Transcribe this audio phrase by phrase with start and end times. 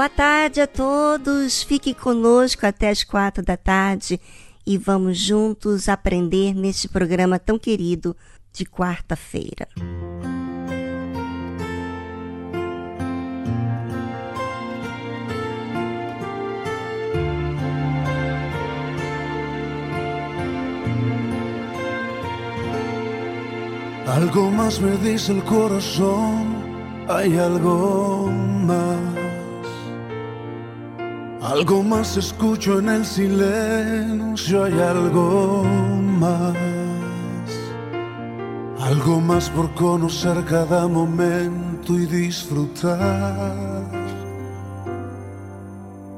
[0.00, 1.62] Boa tarde a todos.
[1.62, 4.18] Fique conosco até as quatro da tarde
[4.66, 8.16] e vamos juntos aprender neste programa tão querido
[8.50, 9.68] de quarta-feira.
[24.06, 26.56] Algo más me dice el corazón,
[27.06, 28.30] hay algo
[28.64, 29.19] más.
[31.42, 35.64] Algo más escucho en el silencio, hay algo
[36.18, 36.54] más.
[38.78, 43.84] Algo más por conocer cada momento y disfrutar.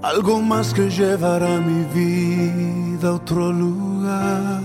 [0.02, 4.60] Algo más que llevará mi vida a otro lugar.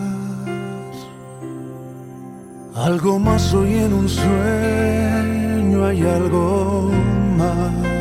[2.74, 6.92] Algo más hoy en un sueño, hay algo
[7.38, 7.97] más.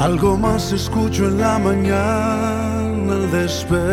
[0.00, 3.90] Algo más escucho en la mañana al despertar.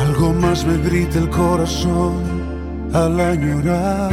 [0.00, 2.14] Algo más me grita el corazón
[2.94, 4.10] al añorar.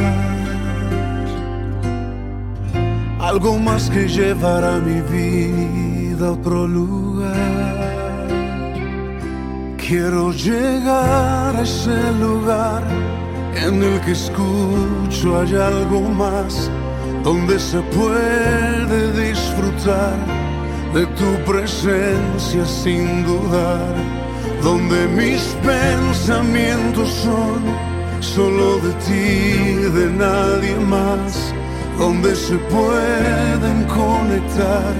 [3.21, 8.17] Algo más que llevará mi vida a otro lugar.
[9.77, 12.83] Quiero llegar a ese lugar
[13.55, 16.69] en el que escucho hay algo más
[17.23, 20.17] donde se puede disfrutar
[20.93, 23.95] de tu presencia sin dudar,
[24.61, 27.63] donde mis pensamientos son
[28.19, 31.53] solo de ti, de nadie más,
[31.97, 34.93] donde se pueden conectar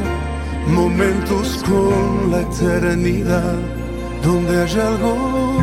[0.68, 3.56] momentos con la eternidad,
[4.24, 5.60] donde hay algo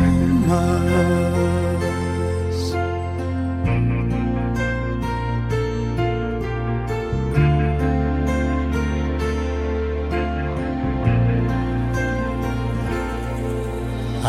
[0.47, 1.60] más.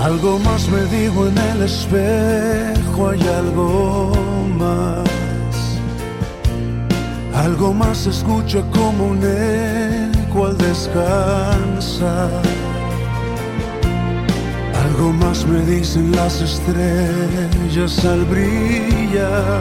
[0.03, 4.13] Algo más me digo en el espejo, hay algo
[4.59, 5.09] más.
[7.33, 12.43] Algo más escucho como un eco al descansar.
[14.85, 19.61] Algo más me dicen las estrellas al brillar.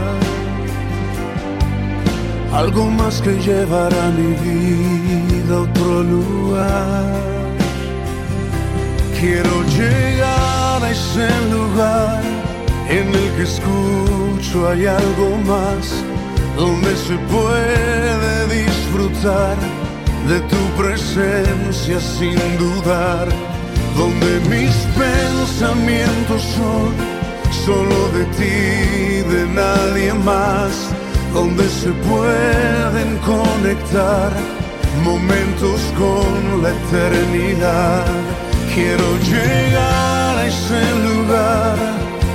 [2.51, 7.31] Algo más que llevará mi vida a otro lugar.
[9.19, 12.21] Quiero llegar a ese lugar
[12.89, 15.83] en el que escucho hay algo más,
[16.57, 19.55] donde se puede disfrutar
[20.27, 23.27] de tu presencia sin dudar,
[23.97, 24.75] donde mis
[25.05, 26.91] pensamientos son
[27.65, 30.71] solo de ti, de nadie más,
[31.33, 34.31] donde se pueden conectar
[35.03, 38.30] momentos con la eternidad
[38.73, 41.77] Quiero llegar a ese lugar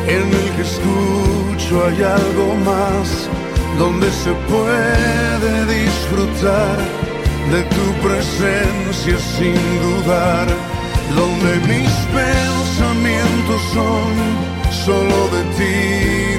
[0.06, 3.27] en el que escucho hay algo más,
[3.79, 6.77] donde se puede disfrutar
[7.50, 10.47] de tu presencia sin dudar,
[11.17, 14.12] donde mis pensamientos son
[14.85, 15.75] solo de ti,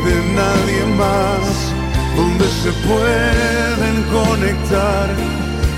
[0.09, 1.73] de nadie más,
[2.15, 5.09] donde se pueden conectar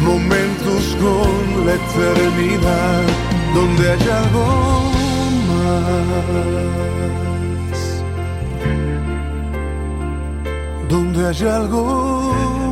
[0.01, 4.45] momentos con la eternidad donde hay algo
[5.51, 6.83] más,
[10.89, 11.83] donde hay algo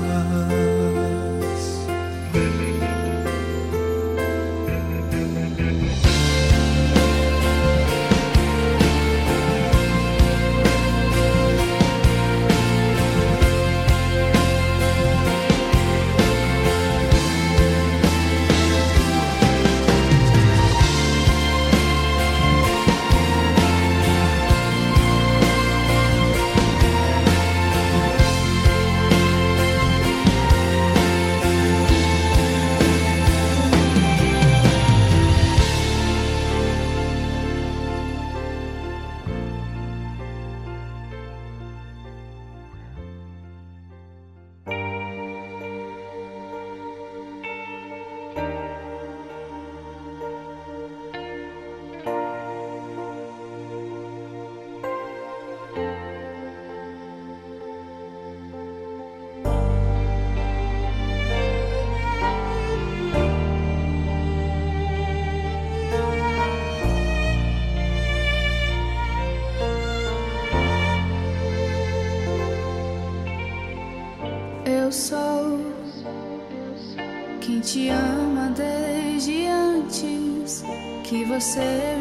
[81.56, 81.95] Que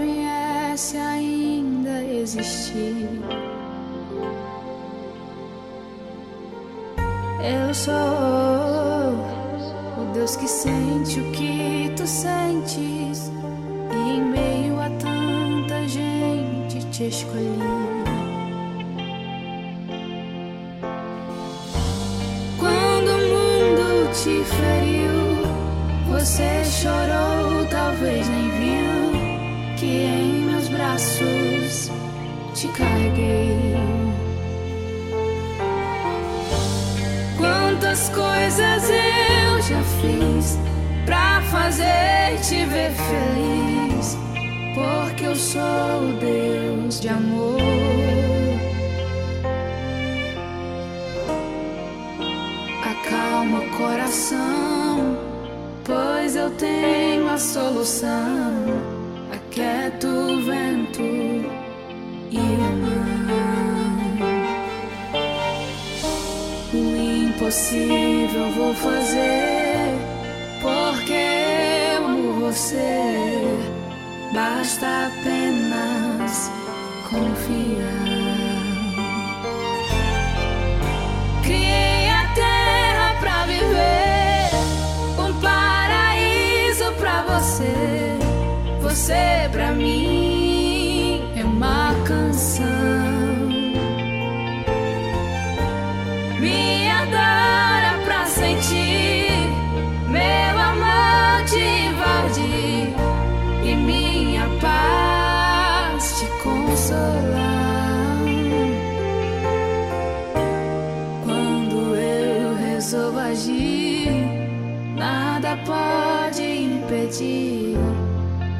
[117.05, 117.77] impedir.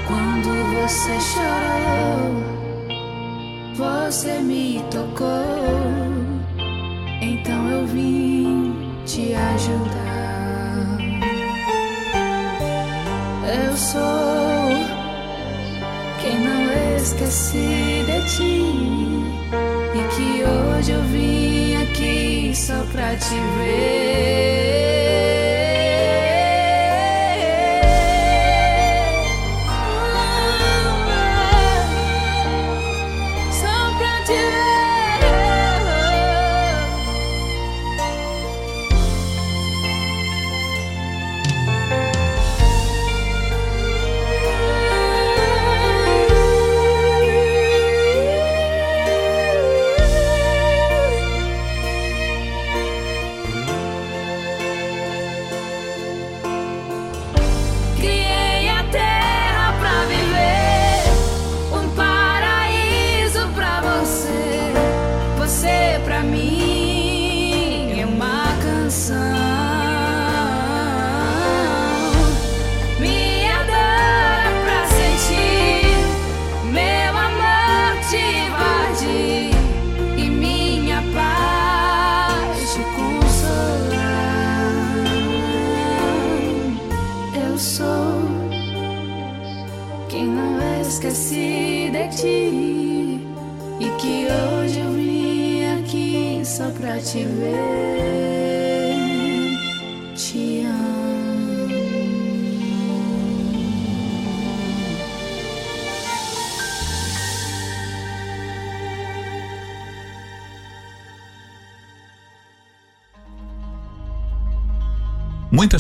[0.07, 2.29] Quando você chorou,
[3.75, 5.27] você me tocou.
[7.21, 8.75] Então eu vim
[9.05, 10.00] te ajudar.
[17.01, 18.62] Esqueci de ti.
[19.93, 25.20] E que hoje eu vim aqui só pra te ver.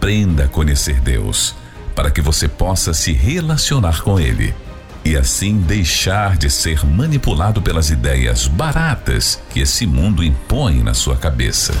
[0.00, 1.54] Aprenda a conhecer Deus,
[1.94, 4.54] para que você possa se relacionar com Ele
[5.04, 11.18] e assim deixar de ser manipulado pelas ideias baratas que esse mundo impõe na sua
[11.18, 11.74] cabeça.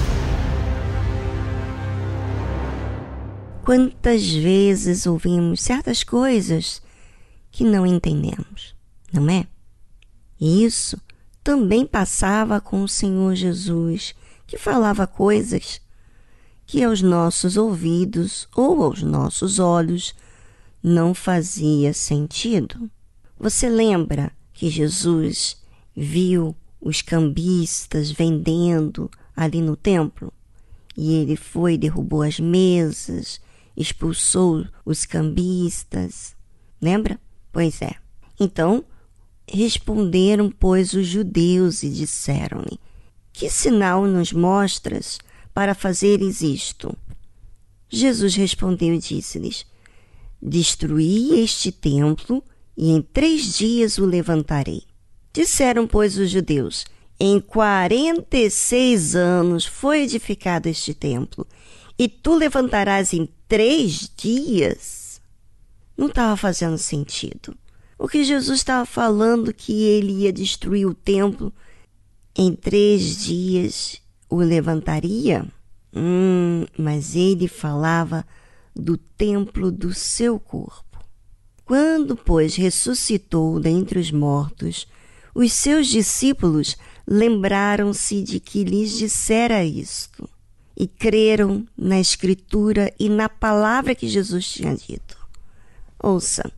[3.64, 6.82] Quantas vezes ouvimos certas coisas
[7.50, 8.74] que não entendemos,
[9.10, 9.46] não é?
[10.38, 11.00] Isso
[11.42, 14.14] também passava com o Senhor Jesus,
[14.46, 15.80] que falava coisas
[16.70, 20.14] que aos nossos ouvidos ou aos nossos olhos
[20.80, 22.88] não fazia sentido.
[23.36, 25.56] Você lembra que Jesus
[25.96, 30.32] viu os cambistas vendendo ali no templo?
[30.96, 33.40] E ele foi, derrubou as mesas,
[33.76, 36.36] expulsou os cambistas.
[36.80, 37.18] Lembra?
[37.50, 37.96] Pois é.
[38.38, 38.84] Então,
[39.44, 42.78] responderam, pois, os judeus e disseram-lhe:
[43.32, 45.18] Que sinal nos mostras
[45.52, 46.96] para fazeres isto?
[47.88, 49.66] Jesus respondeu e disse-lhes:
[50.40, 52.42] Destruí este templo
[52.76, 54.84] e em três dias o levantarei.
[55.32, 56.86] Disseram, pois, os judeus:
[57.18, 61.46] Em quarenta e seis anos foi edificado este templo,
[61.98, 65.20] e tu levantarás em três dias?
[65.96, 67.54] Não estava fazendo sentido.
[67.98, 71.52] O que Jesus estava falando que ele ia destruir o templo
[72.34, 74.00] em três dias
[74.30, 75.44] o levantaria?
[75.94, 78.24] Hum, mas ele falava
[78.74, 80.84] do templo do seu corpo.
[81.64, 84.86] Quando, pois, ressuscitou dentre os mortos,
[85.34, 90.28] os seus discípulos lembraram-se de que lhes dissera isto
[90.76, 95.18] e creram na Escritura e na palavra que Jesus tinha dito.
[96.02, 96.50] Ouça,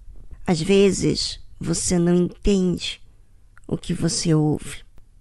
[0.46, 3.00] às vezes você não entende
[3.66, 4.78] o que você ouve.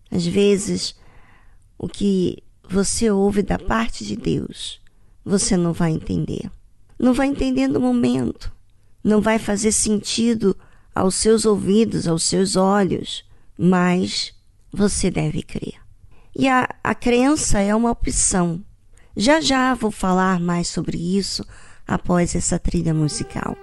[0.10, 0.96] Às vezes
[1.81, 4.79] o que você ouve da parte de Deus,
[5.25, 6.51] você não vai entender.
[6.97, 8.51] Não vai entender no momento.
[9.03, 10.55] Não vai fazer sentido
[10.93, 13.25] aos seus ouvidos, aos seus olhos,
[13.57, 14.31] mas
[14.71, 15.73] você deve crer.
[16.35, 18.63] E a, a crença é uma opção.
[19.17, 21.44] Já já vou falar mais sobre isso
[21.87, 23.57] após essa trilha musical.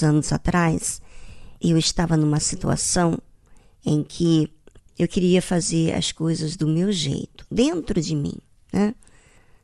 [0.00, 1.02] Anos atrás
[1.60, 3.18] eu estava numa situação
[3.84, 4.48] em que
[4.98, 8.34] eu queria fazer as coisas do meu jeito, dentro de mim,
[8.72, 8.94] né?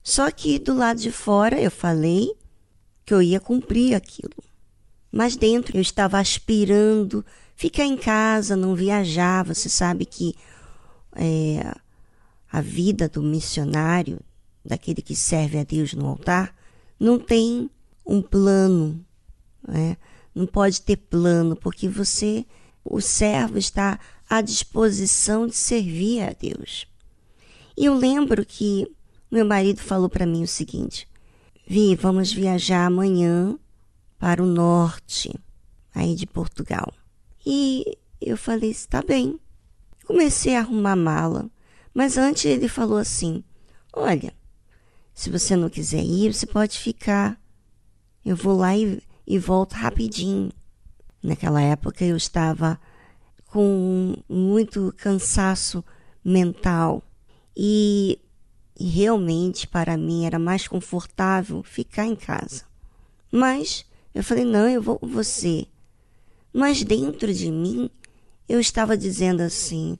[0.03, 2.35] Só que do lado de fora eu falei
[3.05, 4.43] que eu ia cumprir aquilo.
[5.11, 9.45] Mas dentro eu estava aspirando ficar em casa, não viajar.
[9.45, 10.35] Você sabe que
[11.15, 11.75] é,
[12.51, 14.21] a vida do missionário,
[14.65, 16.55] daquele que serve a Deus no altar,
[16.99, 17.71] não tem
[18.07, 19.05] um plano.
[19.67, 19.97] Né?
[20.39, 22.47] Não pode ter plano, porque você,
[22.85, 23.99] o servo, está
[24.31, 26.87] à disposição de servir a Deus.
[27.77, 28.87] E eu lembro que
[29.29, 31.09] meu marido falou para mim o seguinte:
[31.67, 33.59] Vi, vamos viajar amanhã
[34.17, 35.35] para o norte,
[35.93, 36.95] aí de Portugal.
[37.45, 39.41] E eu falei: está bem.
[40.07, 41.51] Comecei a arrumar mala,
[41.93, 43.43] mas antes ele falou assim:
[43.93, 44.33] Olha,
[45.13, 47.37] se você não quiser ir, você pode ficar
[48.29, 50.51] eu vou lá e, e volto rapidinho.
[51.23, 52.81] Naquela época eu estava
[53.45, 55.85] com muito cansaço
[56.25, 57.03] mental
[57.55, 58.19] e,
[58.81, 62.65] realmente para mim era mais confortável ficar em casa.
[63.31, 65.67] Mas eu falei: não, eu vou com você.
[66.51, 67.91] Mas dentro de mim
[68.49, 69.99] eu estava dizendo assim: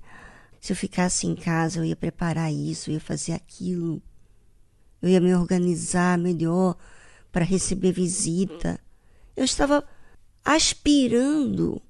[0.59, 4.01] se eu ficasse em casa, eu ia preparar isso, eu ia fazer aquilo,
[5.03, 6.77] eu ia me organizar melhor
[7.31, 8.81] para receber visita.
[9.39, 9.85] Eu estava
[10.45, 11.81] aspirando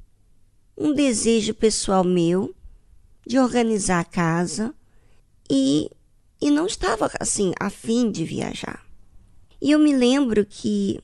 [0.77, 2.55] um desejo pessoal meu
[3.27, 4.75] de organizar a casa
[5.49, 5.91] e,
[6.39, 8.85] e não estava assim a fim de viajar.
[9.63, 11.01] E eu me lembro que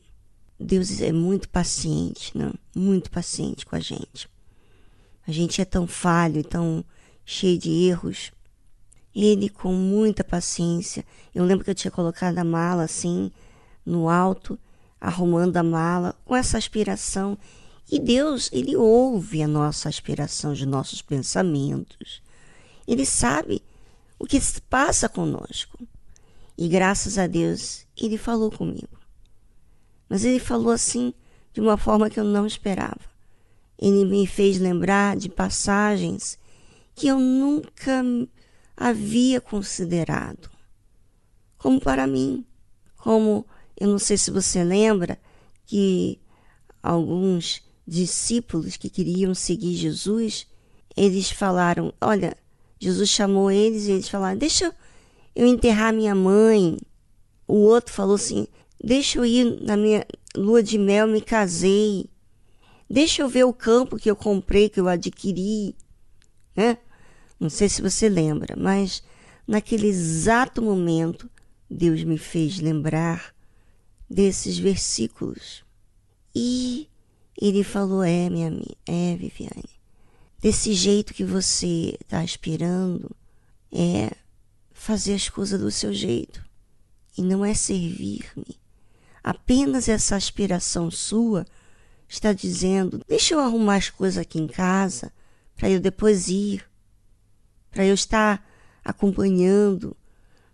[0.60, 2.52] Deus é muito paciente, não?
[2.76, 4.28] muito paciente com a gente.
[5.26, 6.84] A gente é tão falho, tão
[7.24, 8.32] cheio de erros.
[9.14, 13.32] Ele, com muita paciência, eu lembro que eu tinha colocado a mala assim,
[13.86, 14.58] no alto.
[15.04, 17.36] Arrumando a mala com essa aspiração.
[17.92, 22.22] E Deus, Ele ouve a nossa aspiração, os nossos pensamentos.
[22.88, 23.62] Ele sabe
[24.18, 25.78] o que se passa conosco.
[26.56, 28.98] E graças a Deus, Ele falou comigo.
[30.08, 31.12] Mas Ele falou assim,
[31.52, 33.12] de uma forma que eu não esperava.
[33.78, 36.38] Ele me fez lembrar de passagens
[36.94, 38.02] que eu nunca
[38.74, 40.48] havia considerado.
[41.58, 42.46] Como para mim,
[42.96, 43.46] como
[43.78, 45.18] eu não sei se você lembra
[45.66, 46.20] que
[46.82, 50.46] alguns discípulos que queriam seguir Jesus,
[50.96, 52.36] eles falaram: Olha,
[52.78, 54.74] Jesus chamou eles e eles falaram: Deixa
[55.34, 56.78] eu enterrar minha mãe.
[57.46, 58.46] O outro falou assim:
[58.82, 60.06] Deixa eu ir na minha
[60.36, 62.06] lua de mel, me casei.
[62.88, 65.74] Deixa eu ver o campo que eu comprei, que eu adquiri.
[66.54, 66.78] Né?
[67.40, 69.02] Não sei se você lembra, mas
[69.46, 71.28] naquele exato momento,
[71.68, 73.33] Deus me fez lembrar
[74.14, 75.64] desses versículos.
[76.32, 76.88] E
[77.36, 79.68] ele falou: É, minha amiga, é, Viviane,
[80.40, 83.10] desse jeito que você está aspirando,
[83.72, 84.12] é
[84.72, 86.44] fazer as coisas do seu jeito
[87.18, 88.56] e não é servir-me.
[89.22, 91.44] Apenas essa aspiração sua
[92.08, 95.12] está dizendo: Deixa eu arrumar as coisas aqui em casa
[95.56, 96.64] para eu depois ir,
[97.70, 98.48] para eu estar
[98.84, 99.96] acompanhando.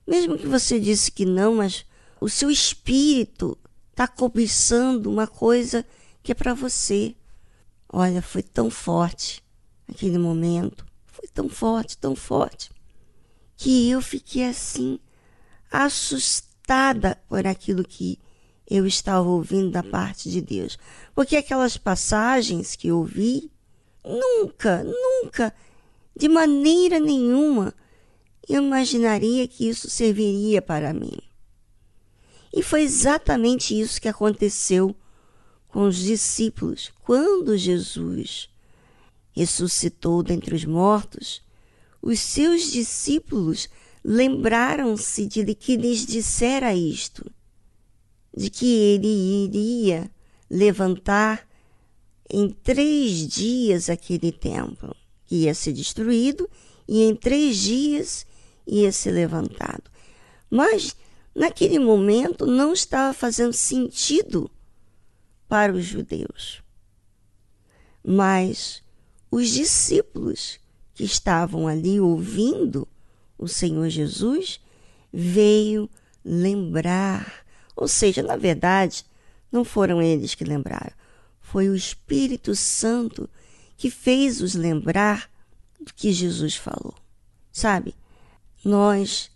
[0.06, 1.84] Mesmo que você disse que não, mas
[2.20, 3.56] o seu espírito
[3.90, 5.84] está cobiçando uma coisa
[6.22, 7.14] que é para você.
[7.88, 9.42] Olha, foi tão forte
[9.88, 12.70] aquele momento, foi tão forte, tão forte,
[13.56, 15.00] que eu fiquei assim,
[15.70, 18.18] assustada por aquilo que
[18.68, 20.78] eu estava ouvindo da parte de Deus.
[21.14, 23.50] Porque aquelas passagens que eu ouvi,
[24.04, 25.52] nunca, nunca,
[26.16, 27.74] de maneira nenhuma,
[28.48, 31.18] eu imaginaria que isso serviria para mim.
[32.52, 34.94] E foi exatamente isso que aconteceu
[35.68, 38.48] com os discípulos quando Jesus
[39.32, 41.42] ressuscitou dentre os mortos.
[42.02, 43.68] Os seus discípulos
[44.04, 47.30] lembraram-se de que lhes dissera isto,
[48.36, 50.10] de que ele iria
[50.50, 51.46] levantar
[52.28, 56.48] em três dias aquele templo, que ia ser destruído,
[56.88, 58.26] e em três dias
[58.66, 59.90] ia ser levantado.
[60.48, 60.96] Mas
[61.34, 64.50] naquele momento não estava fazendo sentido
[65.48, 66.62] para os judeus.
[68.04, 68.82] Mas
[69.30, 70.58] os discípulos
[70.94, 72.86] que estavam ali ouvindo
[73.38, 74.60] o Senhor Jesus
[75.12, 75.88] veio
[76.24, 79.04] lembrar, ou seja, na verdade,
[79.50, 80.92] não foram eles que lembraram,
[81.40, 83.28] foi o Espírito Santo
[83.76, 85.30] que fez-os lembrar
[85.80, 86.94] do que Jesus falou.
[87.50, 87.94] Sabe,
[88.64, 89.30] nós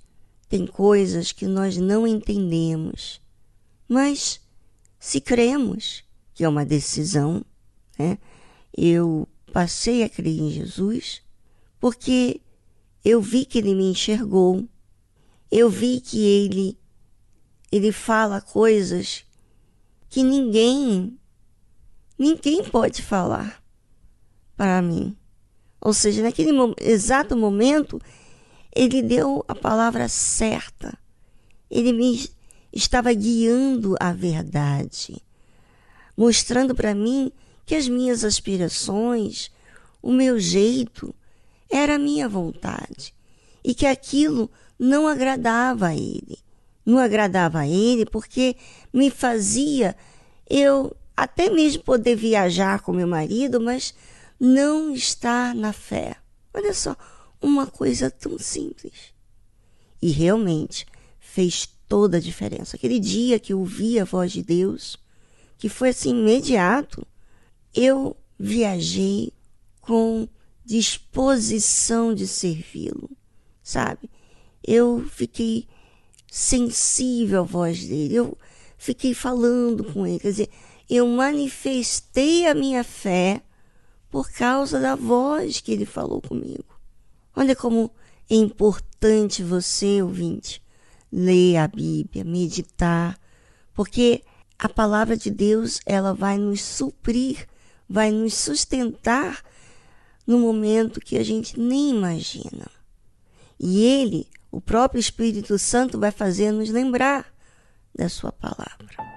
[0.47, 3.21] tem coisas que nós não entendemos,
[3.89, 4.41] mas
[4.99, 6.05] se cremos
[6.35, 7.45] que é uma decisão,
[7.99, 8.19] né?
[8.77, 11.23] Eu passei a crer em Jesus
[11.79, 12.41] porque
[13.05, 14.67] eu vi que ele me enxergou,
[15.51, 16.79] eu vi que ele
[17.71, 19.25] ele fala coisas
[20.09, 21.19] que ninguém
[22.19, 23.63] ninguém pode falar
[24.57, 25.17] para mim.
[25.81, 28.01] Ou seja, naquele exato momento
[28.75, 30.99] ele deu a palavra certa.
[31.71, 32.29] Ele me
[32.73, 35.23] estava guiando à verdade,
[36.17, 37.31] mostrando para mim
[37.65, 39.51] que as minhas aspirações,
[40.03, 41.15] o meu jeito,
[41.71, 43.15] era a minha vontade
[43.65, 46.39] e que aquilo não agradava a ele.
[46.85, 48.57] Não agradava a ele porque
[48.93, 49.97] me fazia
[50.49, 53.95] eu até mesmo poder viajar com meu marido, mas
[54.39, 56.17] não estar na fé.
[56.53, 56.95] Olha só,
[57.45, 59.13] uma coisa tão simples.
[60.01, 60.87] E realmente
[61.21, 62.77] fez toda a diferença.
[62.77, 64.97] Aquele dia que eu ouvi a voz de Deus,
[65.59, 67.07] que foi assim imediato,
[67.75, 69.33] eu viajei
[69.81, 70.27] com
[70.65, 73.11] disposição de servi-lo,
[73.63, 74.11] sabe?
[74.63, 75.69] Eu fiquei
[76.31, 78.39] sensível à voz dele, eu
[78.79, 80.51] fiquei falando com ele, quer dizer,
[80.89, 83.43] eu manifestei a minha fé
[84.11, 86.74] por causa da voz que ele falou comigo.
[87.37, 87.91] Olha como
[88.31, 90.63] é importante você, ouvinte,
[91.11, 93.19] ler a Bíblia, meditar,
[93.73, 94.23] porque
[94.59, 97.47] a palavra de Deus, ela vai nos suprir,
[97.89, 99.43] vai nos sustentar
[100.27, 102.71] no momento que a gente nem imagina.
[103.59, 107.27] E ele, o próprio Espírito Santo, vai fazer nos lembrar
[107.95, 109.14] da sua palavra.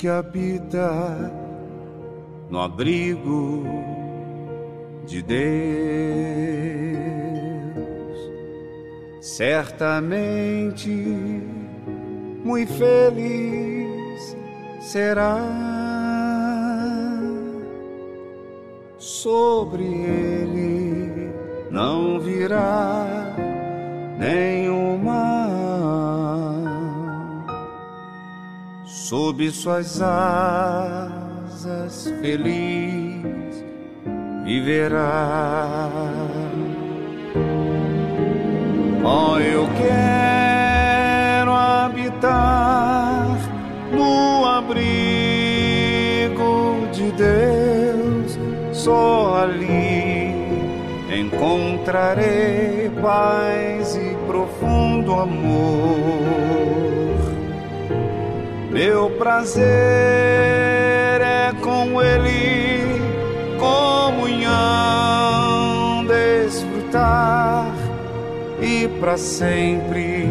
[0.00, 1.30] Que habita
[2.48, 3.64] no abrigo
[5.06, 5.40] de Deus.
[9.20, 10.88] Certamente
[12.42, 14.36] muito feliz
[14.80, 15.36] será.
[18.96, 21.30] Sobre ele
[21.70, 23.36] não virá
[24.18, 24.89] nenhuma.
[29.10, 30.94] Sob suas asas
[32.22, 33.64] feliz
[34.44, 35.90] viverá.
[39.04, 43.36] Oh, eu quero habitar
[43.92, 44.78] no abrigo
[46.92, 48.38] de Deus,
[48.72, 50.36] só ali
[51.12, 56.99] encontrarei paz e profundo amor.
[58.80, 59.66] Meu prazer
[61.20, 62.98] é com Ele,
[63.58, 64.56] comunhão,
[66.06, 67.74] desfrutar
[68.58, 70.26] e para sempre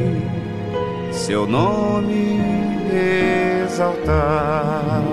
[1.12, 2.40] seu nome
[3.68, 5.04] exaltar.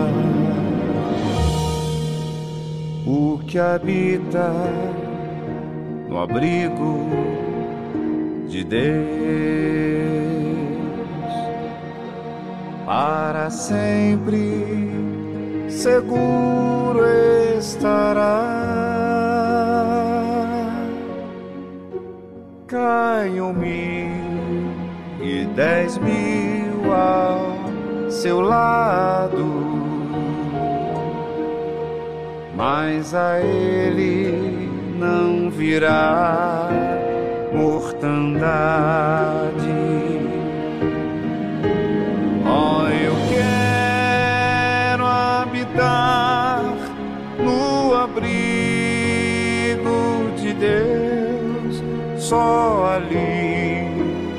[3.06, 4.50] O que habita
[6.08, 7.06] no abrigo
[8.48, 10.05] de Deus
[12.86, 14.88] para sempre
[15.68, 17.04] seguro
[17.58, 18.54] estará.
[22.68, 24.70] Caiam mil
[25.20, 27.56] e dez mil ao
[28.08, 29.44] seu lado,
[32.56, 36.68] mas a ele não virá
[37.52, 38.46] mortandade
[47.38, 48.30] no abrigo
[50.36, 51.82] de Deus,
[52.18, 53.86] só ali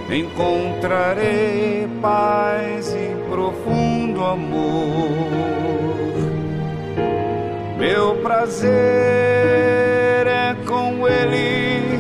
[0.10, 5.08] encontrarei paz e profundo amor.
[7.78, 8.72] Meu prazer
[10.28, 12.00] é com Ele,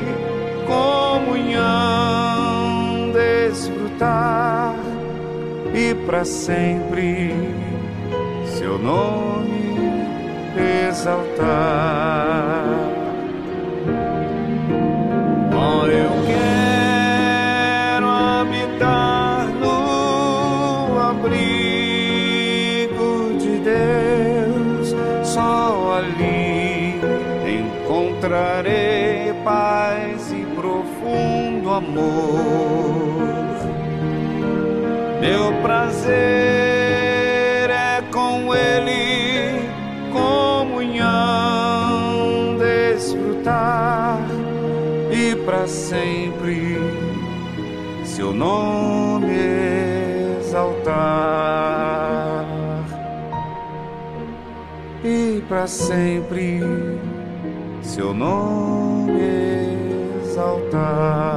[0.65, 2.01] comunhão,
[3.11, 4.75] desfrutar
[5.73, 7.33] e para sempre
[8.45, 9.36] seu nome
[10.59, 11.37] exaltar.
[15.53, 21.77] Oh, eu quero habitar no abrigo
[23.39, 26.99] de Deus, só ali
[27.59, 32.57] encontrarei paz e profundo amor.
[35.21, 36.66] Meu prazer
[45.67, 46.77] sempre
[48.05, 49.35] seu nome
[50.39, 51.27] exaltar
[55.03, 56.61] e para sempre
[57.81, 59.19] seu nome
[60.23, 61.36] exaltar.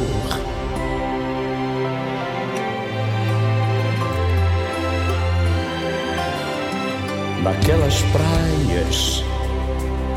[7.41, 9.23] Naquelas praias,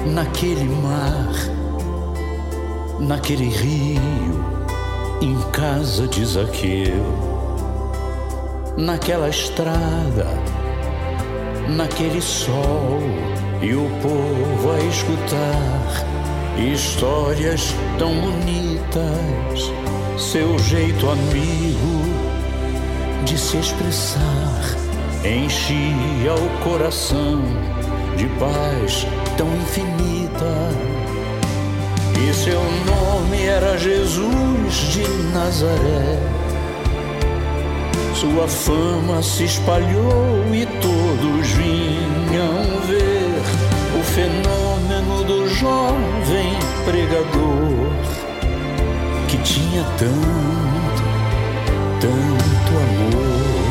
[0.06, 1.32] naquele mar,
[3.00, 4.44] naquele rio,
[5.22, 7.02] em casa de Zaqueu,
[8.76, 10.26] naquela estrada,
[11.68, 13.00] naquele sol
[13.62, 16.04] e o povo a escutar
[16.58, 19.72] histórias tão bonitas,
[20.18, 22.04] seu jeito amigo
[23.24, 24.43] de se expressar
[25.24, 27.42] enchia o coração
[28.16, 29.06] de paz
[29.36, 30.54] tão infinita.
[32.20, 36.18] E seu nome era Jesus de Nazaré.
[38.14, 43.24] Sua fama se espalhou e todos vinham ver
[43.98, 46.54] o fenômeno do jovem
[46.84, 47.74] pregador
[49.28, 51.02] que tinha tanto,
[52.00, 53.63] tanto amor.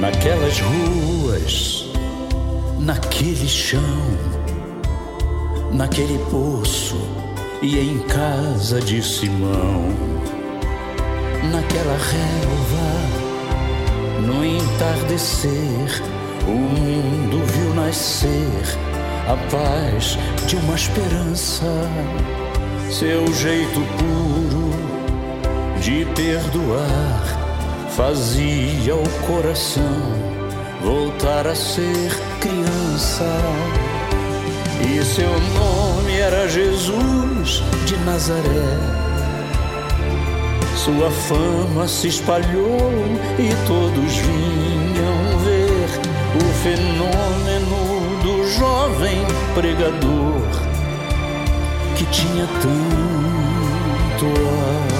[0.00, 1.84] Naquelas ruas,
[2.78, 3.80] naquele chão,
[5.72, 6.96] naquele poço
[7.60, 9.84] e em casa de Simão,
[11.52, 12.88] naquela relva,
[14.26, 16.02] no entardecer,
[16.46, 18.78] o mundo viu nascer
[19.28, 21.66] a paz de uma esperança,
[22.90, 24.70] seu jeito puro
[25.78, 27.49] de perdoar
[27.96, 29.84] fazia o coração
[30.82, 32.10] voltar a ser
[32.40, 33.26] criança.
[34.80, 38.78] E seu nome era Jesus de Nazaré.
[40.76, 42.90] Sua fama se espalhou
[43.38, 45.88] e todos vinham ver
[46.36, 49.18] o fenômeno do jovem
[49.54, 50.40] pregador
[51.96, 52.90] que tinha tanto
[54.20, 54.99] muito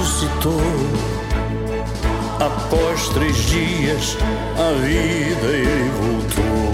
[0.00, 0.60] Ressuscitou.
[2.40, 4.16] Após três dias,
[4.56, 6.70] a vida ele voltou.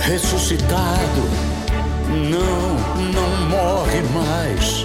[0.00, 1.22] Ressuscitado,
[2.08, 2.74] não,
[3.12, 4.84] não morre mais.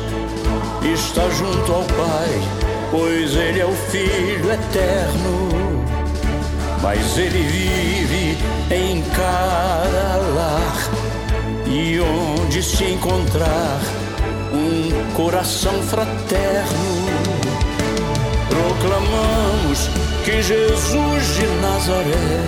[0.83, 2.41] Está junto ao Pai,
[2.91, 5.85] pois ele é o Filho eterno.
[6.83, 8.37] Mas ele vive
[8.71, 10.89] em cada lar
[11.65, 13.79] e onde se encontrar
[14.65, 17.05] um coração fraterno,
[18.49, 19.89] proclamamos
[20.23, 22.41] que Jesus de Nazaré,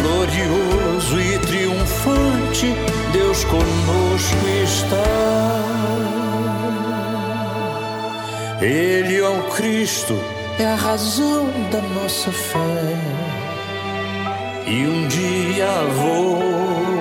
[0.00, 2.74] glorioso e triunfante,
[3.12, 5.44] Deus conosco está.
[8.60, 10.18] Ele é o Cristo,
[10.58, 13.24] é a razão da nossa fé.
[14.66, 15.66] E um dia
[15.96, 16.93] vou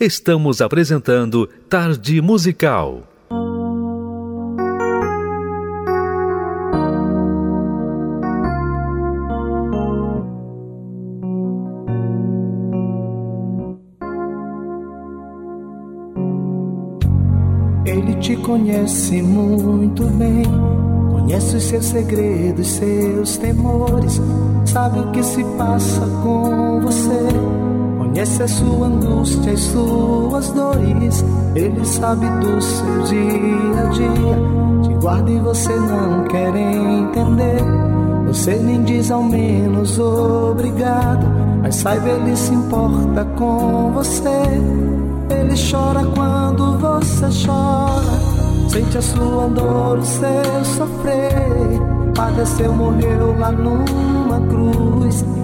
[0.00, 3.02] estamos apresentando Tarde Musical.
[17.84, 20.44] Ele te conhece muito bem,
[21.10, 24.18] conhece os seus segredos, seus temores,
[24.64, 27.69] sabe o que se passa com você.
[28.10, 31.24] Conhece a sua angústia, as suas dores.
[31.54, 34.82] Ele sabe do seu dia a dia.
[34.82, 37.62] Te guarda e você não quer entender.
[38.26, 41.24] Você nem diz ao menos obrigado.
[41.62, 44.42] Mas saiba, ele se importa com você.
[45.30, 48.20] Ele chora quando você chora.
[48.70, 51.80] Sente a sua dor, o seu sofrer.
[52.16, 54.89] Padeceu, morreu lá numa cruz.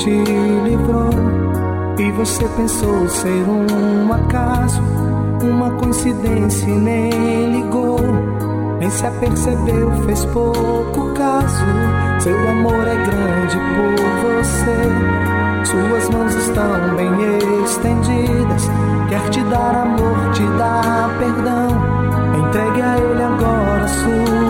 [0.00, 0.10] Te
[0.64, 1.10] livrou
[1.98, 4.80] e você pensou ser um acaso,
[5.42, 8.00] uma coincidência e nem ligou,
[8.78, 11.66] nem se apercebeu, fez pouco caso.
[12.20, 18.70] Seu amor é grande por você, suas mãos estão bem estendidas,
[19.10, 21.68] quer te dar amor, te dar perdão.
[22.38, 24.49] Entregue a ele agora sua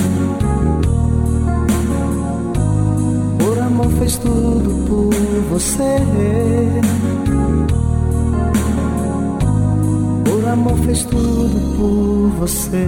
[4.11, 5.13] Fez tudo por
[5.49, 5.97] você.
[10.25, 12.87] Por amor fez tudo por você.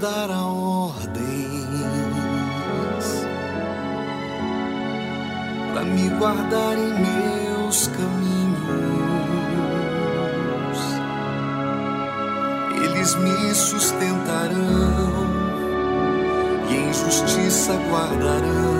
[0.00, 1.20] Dará ordens
[5.74, 8.40] para me guardar em meus caminhos.
[12.82, 14.56] Eles me sustentarão
[16.70, 18.79] e em justiça guardarão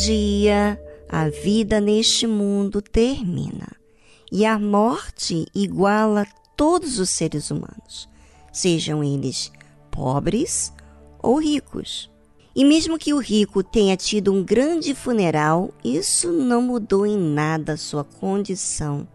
[0.00, 0.80] Dia
[1.10, 3.68] a vida neste mundo termina
[4.32, 6.26] e a morte iguala
[6.56, 8.08] todos os seres humanos,
[8.50, 9.52] sejam eles
[9.90, 10.72] pobres
[11.22, 12.10] ou ricos.
[12.56, 17.76] E mesmo que o rico tenha tido um grande funeral, isso não mudou em nada
[17.76, 19.06] sua condição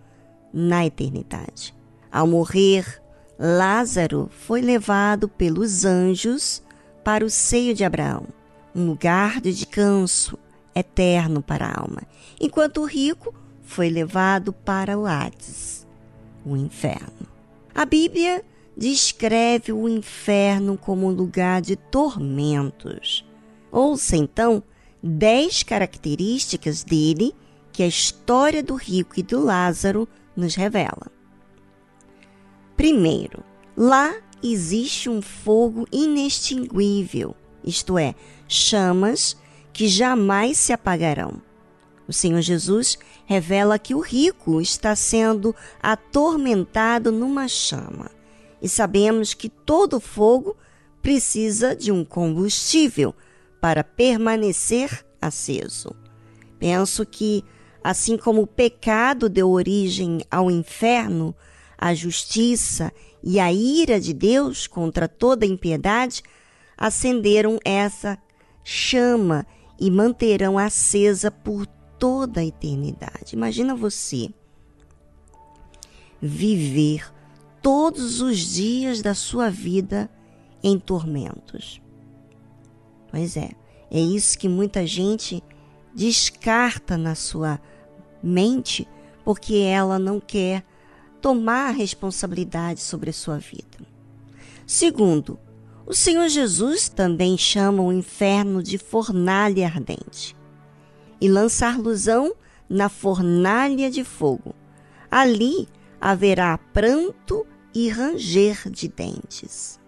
[0.54, 1.74] na eternidade.
[2.12, 3.02] Ao morrer,
[3.40, 6.62] Lázaro foi levado pelos anjos
[7.04, 8.28] para o seio de Abraão,
[8.76, 10.38] um lugar de descanso
[10.76, 12.02] eterno para a alma,
[12.40, 15.88] enquanto o rico foi levado para o Hades,
[16.46, 17.28] o inferno.
[17.74, 18.44] A Bíblia
[18.78, 23.26] descreve o inferno como um lugar de tormentos.
[23.72, 24.62] Ouça então
[25.02, 27.34] dez características dele
[27.72, 31.12] que a história do rico e do Lázaro nos revela.
[32.76, 33.44] Primeiro,
[33.76, 38.14] lá existe um fogo inextinguível, isto é,
[38.48, 39.38] chamas
[39.76, 41.42] que jamais se apagarão.
[42.08, 45.54] O Senhor Jesus revela que o rico está sendo
[45.84, 48.10] atormentado numa chama.
[48.62, 50.56] E sabemos que todo fogo
[51.02, 53.14] precisa de um combustível
[53.60, 55.94] para permanecer aceso.
[56.58, 57.44] Penso que,
[57.84, 61.36] assim como o pecado deu origem ao inferno,
[61.78, 66.24] a justiça e a ira de Deus contra toda impiedade
[66.78, 68.18] acenderam essa
[68.64, 69.46] chama
[69.80, 71.66] e manterão acesa por
[72.00, 73.34] toda a eternidade.
[73.34, 74.30] Imagina você
[76.22, 77.12] viver
[77.62, 80.10] todos os dias da sua vida
[80.64, 81.82] em tormentos.
[83.10, 83.52] Pois é,
[83.92, 85.44] é isso que muita gente
[85.94, 87.60] descarta na sua
[88.22, 88.88] mente
[89.24, 90.64] porque ela não quer
[91.22, 93.80] tomar responsabilidade sobre a sua vida.
[94.68, 95.40] Segundo,
[95.88, 100.36] o Senhor Jesus também chama o inferno de fornalha ardente
[101.22, 102.34] e lançar lusão
[102.68, 104.56] na fornalha de fogo.
[105.12, 105.68] Ali
[106.02, 109.80] haverá pranto e ranger de dentes.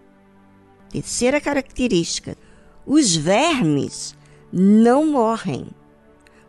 [0.88, 2.36] Terceira característica:
[2.86, 4.16] os vermes
[4.52, 5.66] não morrem.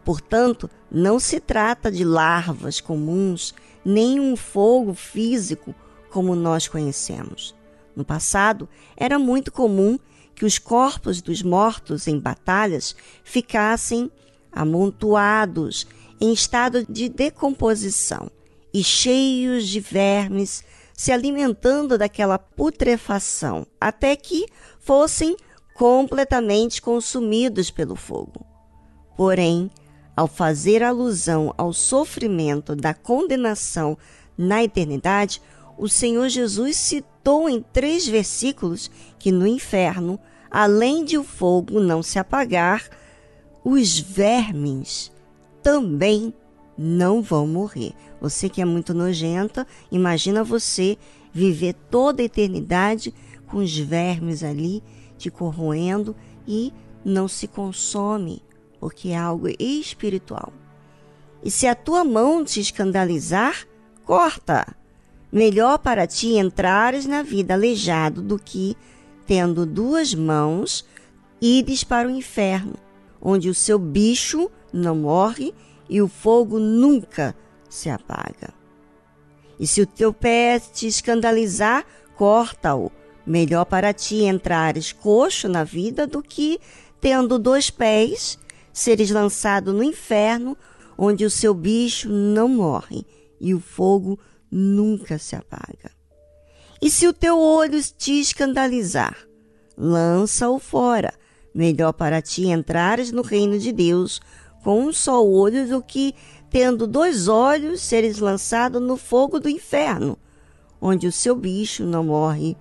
[0.06, 5.74] Portanto, não se trata de larvas comuns, nem um fogo físico
[6.10, 7.59] como nós conhecemos.
[7.96, 9.98] No passado, era muito comum
[10.36, 14.10] que os corpos dos mortos em batalhas ficassem
[14.52, 15.86] amontoados
[16.20, 18.32] em estado de decomposição
[18.74, 20.64] e cheios de vermes
[20.94, 24.46] se alimentando daquela putrefação, até que
[24.80, 25.38] fossem
[25.74, 28.46] completamente consumidos pelo fogo.
[29.16, 29.72] Porém,
[30.16, 33.98] ao fazer alusão ao sofrimento da condenação
[34.38, 35.42] na eternidade,
[35.78, 37.19] o Senhor Jesus citou
[37.50, 40.20] em três versículos que no inferno,
[40.50, 42.90] além de o fogo não se apagar,
[43.64, 45.12] os vermes
[45.62, 46.34] também
[46.78, 47.94] não vão morrer.
[48.22, 50.98] Você que é muito nojenta, imagina você
[51.32, 53.14] viver toda a eternidade
[53.46, 54.82] com os vermes ali
[55.18, 56.16] te corroendo
[56.48, 56.74] e
[57.04, 58.42] não se consome,
[58.80, 60.54] porque é algo espiritual.
[61.44, 63.68] E se a tua mão te escandalizar,
[64.06, 64.79] corta.
[65.32, 68.76] Melhor para ti entrares na vida aleijado do que,
[69.28, 70.86] tendo duas mãos,
[71.40, 72.74] ires para o inferno,
[73.22, 75.54] onde o seu bicho não morre
[75.88, 77.36] e o fogo nunca
[77.70, 78.54] se apaga.
[79.60, 82.92] E se o teu pé te escandalizar, corta-o.
[83.26, 86.60] Melhor para ti entrares coxo na vida do que,
[87.00, 88.40] tendo dois pés,
[88.74, 90.58] seres lançado no inferno,
[90.98, 93.06] onde o seu bicho não morre
[93.40, 94.18] e o fogo
[94.52, 95.92] nunca se apaga.
[96.82, 99.18] E se o teu olho te escandalizar,
[99.78, 101.14] lança-o fora.
[101.54, 104.22] Melhor para ti entrares no reino de Deus
[104.64, 106.14] com um só olho do que,
[106.50, 110.18] tendo dois olhos, seres lançado no fogo do inferno,
[110.82, 112.56] onde o seu bicho não morre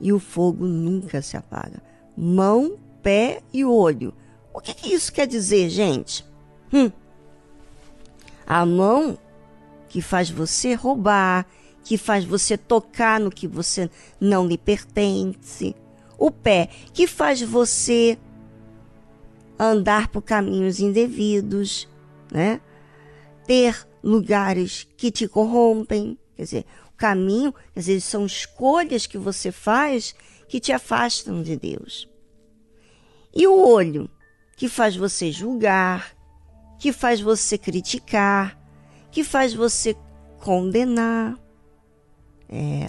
[0.00, 1.82] e o fogo nunca se apaga.
[2.16, 4.12] Mão, pé e olho.
[4.52, 6.24] O que, que isso quer dizer, gente?
[6.72, 6.90] Hum.
[8.46, 9.18] A mão
[9.90, 11.44] que faz você roubar,
[11.82, 15.74] que faz você tocar no que você não lhe pertence.
[16.16, 18.16] O pé, que faz você
[19.58, 21.88] andar por caminhos indevidos,
[22.30, 22.60] né?
[23.46, 29.50] Ter lugares que te corrompem, quer dizer, o caminho, quer dizer, são escolhas que você
[29.50, 30.14] faz
[30.48, 32.08] que te afastam de Deus.
[33.34, 34.08] E o olho,
[34.56, 36.14] que faz você julgar,
[36.78, 38.59] que faz você criticar,
[39.10, 39.96] que faz você
[40.38, 41.38] condenar.
[42.48, 42.88] É,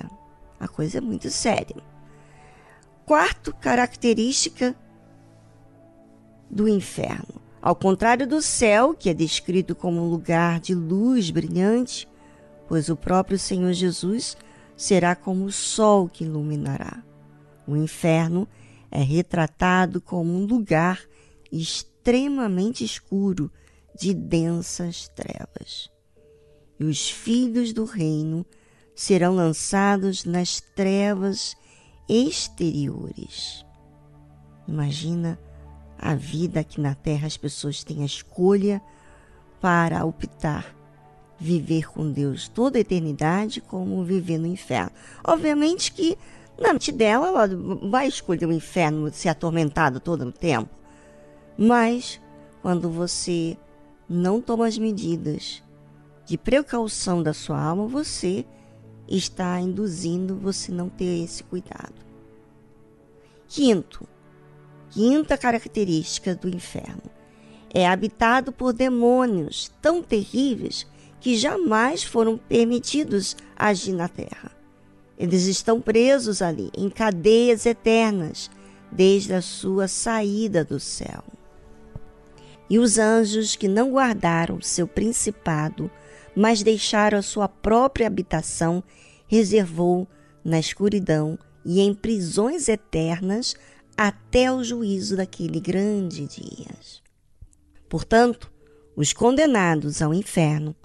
[0.60, 1.78] a coisa é muito séria.
[3.06, 4.76] Quarto característica
[6.50, 7.42] do inferno.
[7.62, 12.08] Ao contrário do céu, que é descrito como um lugar de luz brilhante,
[12.68, 14.36] pois o próprio Senhor Jesus
[14.76, 17.04] será como o sol que iluminará.
[17.68, 18.48] O inferno
[18.90, 21.02] é retratado como um lugar
[21.52, 23.52] extremamente escuro
[24.00, 25.92] de densas trevas
[26.82, 28.44] e os filhos do reino
[28.96, 31.56] serão lançados nas trevas
[32.10, 33.64] exteriores.
[34.68, 35.40] Imagina
[35.96, 38.82] a vida aqui na terra, as pessoas têm a escolha
[39.60, 40.76] para optar
[41.40, 44.92] viver com Deus toda a eternidade como viver no inferno.
[45.24, 46.18] Obviamente que
[46.60, 47.50] na mente dela ela
[47.92, 50.72] vai escolher o inferno ser atormentado todo o tempo.
[51.56, 52.20] Mas
[52.64, 53.56] quando você
[54.10, 55.62] não toma as medidas
[56.32, 58.46] de precaução da sua alma, você
[59.06, 61.94] está induzindo você não ter esse cuidado.
[63.50, 64.08] Quinto,
[64.92, 67.12] quinta característica do inferno
[67.74, 70.88] é habitado por demônios tão terríveis
[71.20, 74.54] que jamais foram permitidos agir na terra.
[75.18, 78.50] Eles estão presos ali em cadeias eternas
[78.90, 81.26] desde a sua saída do céu.
[82.70, 85.92] E os anjos que não guardaram seu principado
[86.36, 88.84] mas deixaram a sua própria habitação,
[89.28, 90.08] reservou
[90.44, 93.56] na escuridão e em prisões eternas
[93.98, 96.72] até o juízo daquele grande dia.
[97.88, 98.52] Portanto,
[98.96, 100.76] os condenados ao inferno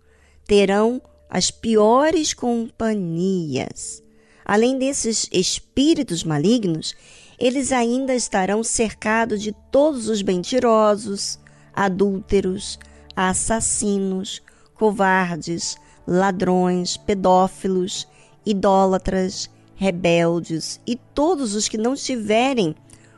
[0.46, 4.02] terão as piores companhias.
[4.44, 6.94] Além desses espíritos malignos,
[7.38, 11.38] eles ainda estarão cercados de todos os mentirosos,
[11.74, 12.78] adúlteros,
[13.14, 14.42] assassinos,
[14.78, 18.06] covardes, ladrões, pedófilos,
[18.44, 22.74] idólatras, rebeldes e todos os que não tiverem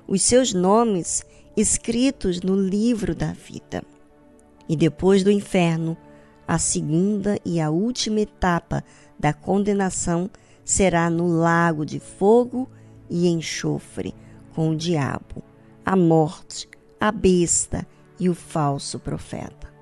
[0.06, 1.24] os seus nomes
[1.56, 3.82] escritos no livro da vida.
[4.68, 5.96] E depois do inferno,
[6.46, 8.82] a segunda e a última etapa
[9.18, 10.30] da condenação
[10.64, 12.68] será no lago de fogo
[13.08, 14.14] e enxofre,
[14.54, 15.42] com o diabo,
[15.84, 16.68] a morte,
[17.00, 17.86] a besta
[18.18, 19.77] e o falso profeta.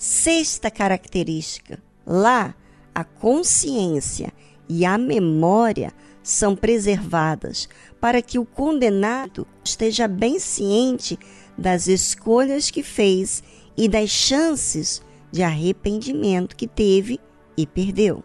[0.00, 2.54] Sexta característica: lá
[2.94, 4.32] a consciência
[4.66, 5.92] e a memória
[6.22, 7.68] são preservadas
[8.00, 11.18] para que o condenado esteja bem ciente
[11.56, 13.42] das escolhas que fez
[13.76, 17.20] e das chances de arrependimento que teve
[17.54, 18.24] e perdeu.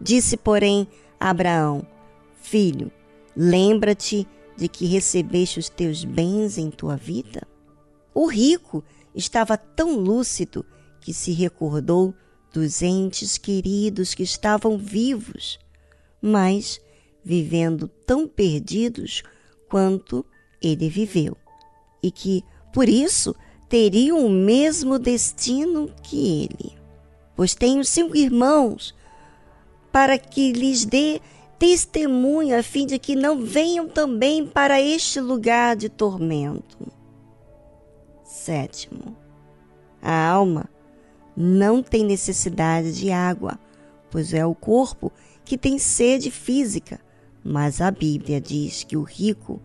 [0.00, 0.86] Disse, porém,
[1.18, 1.84] Abraão:
[2.40, 2.92] Filho,
[3.36, 7.44] lembra-te de que recebeste os teus bens em tua vida?
[8.14, 10.64] O rico estava tão lúcido
[11.06, 12.12] que se recordou
[12.52, 15.56] dos entes queridos que estavam vivos,
[16.20, 16.80] mas
[17.22, 19.22] vivendo tão perdidos
[19.68, 20.26] quanto
[20.60, 21.36] ele viveu,
[22.02, 22.42] e que,
[22.72, 23.36] por isso,
[23.68, 26.76] teriam o mesmo destino que ele.
[27.36, 28.92] Pois tenho cinco irmãos,
[29.92, 31.20] para que lhes dê
[31.56, 36.78] testemunho, a fim de que não venham também para este lugar de tormento.
[38.24, 39.16] Sétimo,
[40.02, 40.68] a alma
[41.36, 43.58] não tem necessidade de água,
[44.10, 45.12] pois é o corpo
[45.44, 46.98] que tem sede física,
[47.44, 49.60] mas a Bíblia diz que o rico,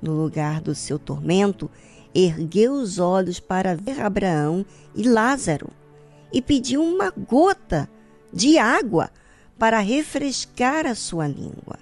[0.00, 1.70] no lugar do seu tormento,
[2.14, 4.64] ergueu os olhos para ver Abraão
[4.94, 5.68] e Lázaro
[6.32, 7.88] e pediu uma gota
[8.32, 9.10] de água
[9.58, 11.78] para refrescar a sua língua.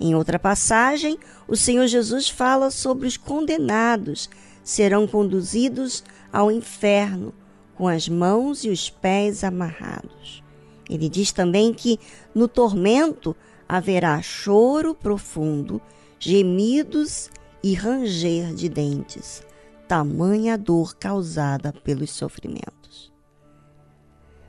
[0.00, 4.28] Em outra passagem, o Senhor Jesus fala sobre os condenados
[4.64, 6.02] serão conduzidos
[6.32, 7.34] ao inferno
[7.76, 10.42] com as mãos e os pés amarrados.
[10.88, 11.98] Ele diz também que
[12.34, 13.34] no tormento
[13.68, 15.80] haverá choro profundo,
[16.18, 17.30] gemidos
[17.62, 19.42] e ranger de dentes,
[19.88, 23.12] tamanha dor causada pelos sofrimentos.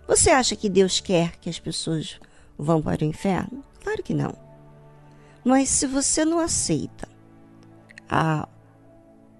[0.07, 2.19] Você acha que Deus quer que as pessoas
[2.57, 3.63] vão para o inferno?
[3.81, 4.35] Claro que não.
[5.43, 7.07] Mas se você não aceita
[8.09, 8.47] a,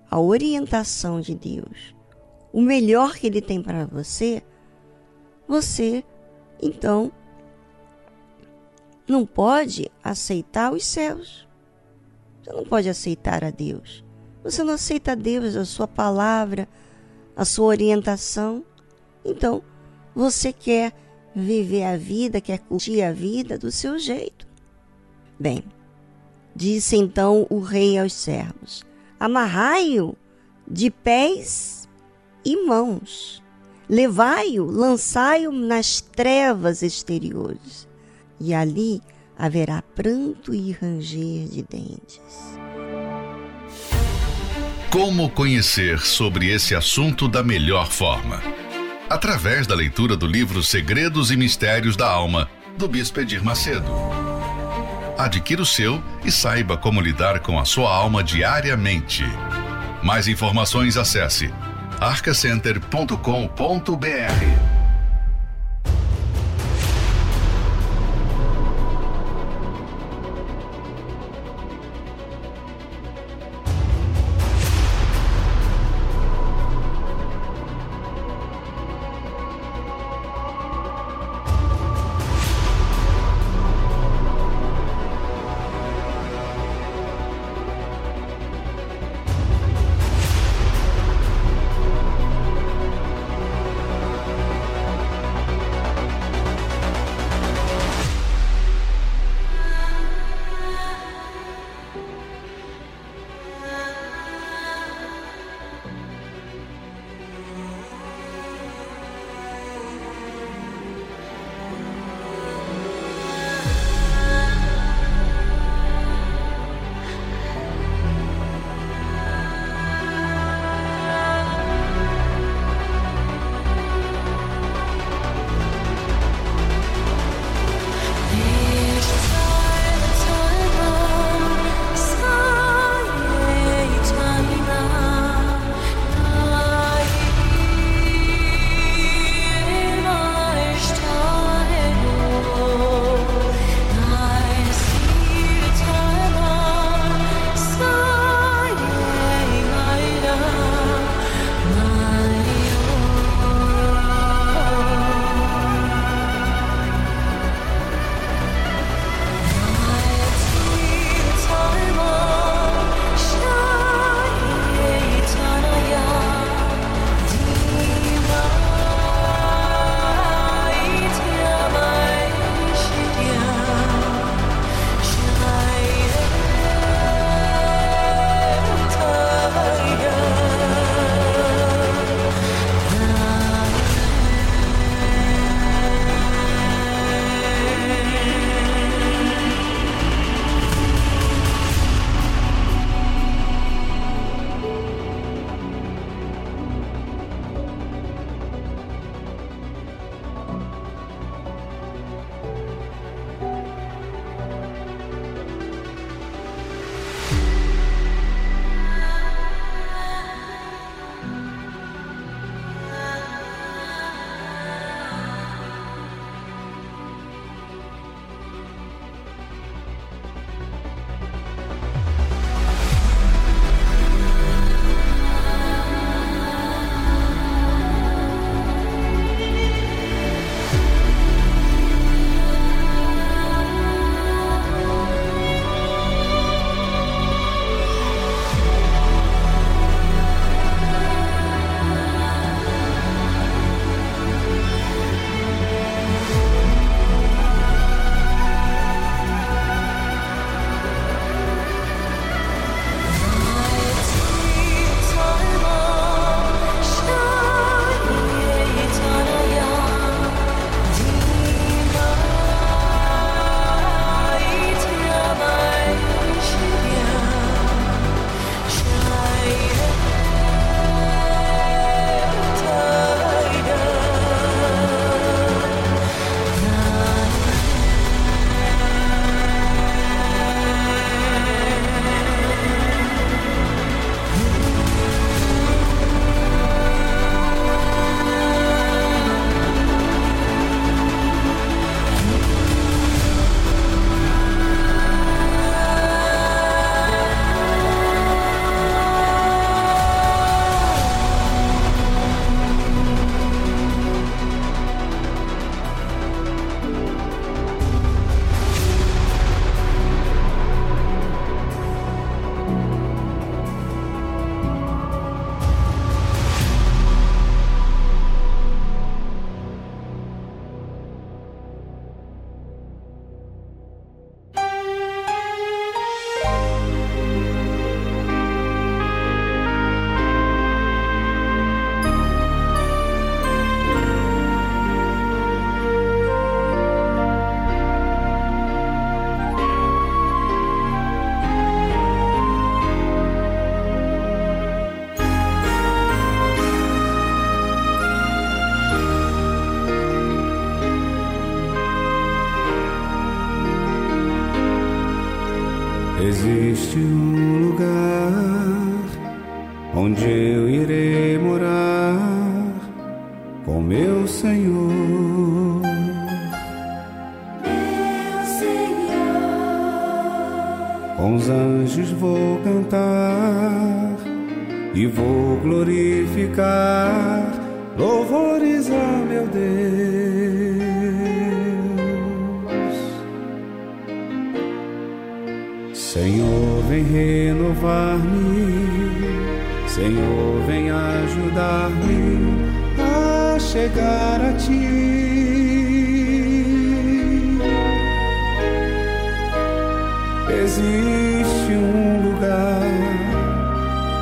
[0.10, 1.93] a orientação de Deus,
[2.54, 4.44] o melhor que Ele tem para você,
[5.48, 6.06] você,
[6.62, 7.12] então,
[9.08, 11.48] não pode aceitar os céus.
[12.42, 14.06] Você não pode aceitar a Deus.
[14.44, 16.70] Você não aceita a Deus, a sua palavra,
[17.36, 18.64] a sua orientação.
[19.26, 19.64] Então,
[20.14, 20.94] você quer
[21.36, 24.48] viver a vida, quer curtir a vida do seu jeito.
[25.40, 25.64] Bem,
[26.56, 28.86] disse então o rei aos servos:
[29.20, 30.16] Amarrai-o
[30.68, 31.83] de pés
[32.46, 33.42] e mãos,
[33.90, 37.88] levai-o, lançai-o nas trevas exteriores,
[38.40, 39.02] e ali
[39.38, 42.58] haverá pranto e ranger de dentes.
[44.92, 48.42] Como conhecer sobre esse assunto da melhor forma?
[49.14, 53.86] através da leitura do livro Segredos e Mistérios da Alma, do Bispo Edir Macedo.
[55.18, 59.24] Adquira o seu e saiba como lidar com a sua alma diariamente.
[60.02, 61.54] Mais informações acesse
[62.00, 64.73] arcacenter.com.br.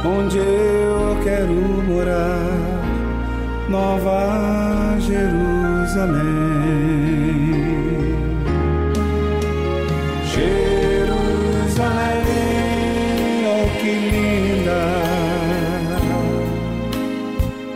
[0.03, 2.57] onde eu quero morar,
[3.69, 6.21] Nova Jerusalém.
[10.25, 11.05] Jerusalém,
[13.47, 14.81] oh que linda,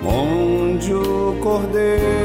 [0.04, 2.25] onde o Cordeiro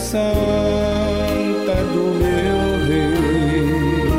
[0.00, 2.58] santa do meu
[2.88, 4.10] rei.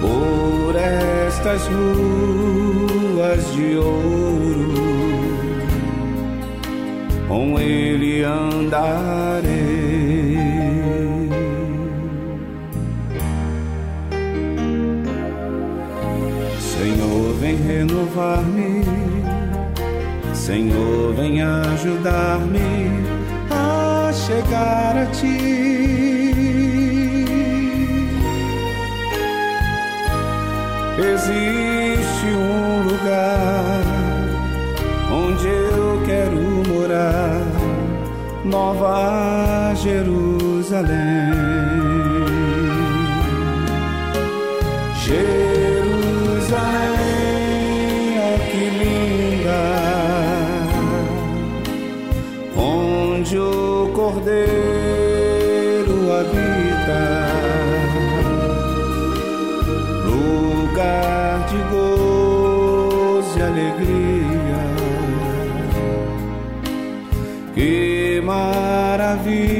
[0.00, 4.72] Por estas ruas de ouro,
[7.28, 9.50] com ele andarei.
[16.58, 18.84] Senhor, vem renovar-me.
[20.34, 22.79] Senhor, vem ajudar-me
[24.30, 25.38] chegar a ti.
[31.12, 33.82] Existe um lugar
[35.10, 37.42] onde eu quero morar,
[38.44, 41.30] Nova Jerusalém.
[54.12, 57.02] Cordeiro habita,
[60.04, 64.62] lugar de gozo e alegria.
[67.54, 69.59] Que maravilha!